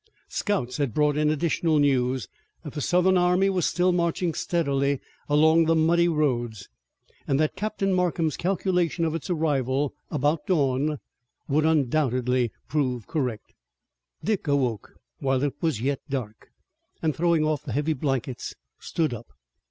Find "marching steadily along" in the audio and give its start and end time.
3.91-5.65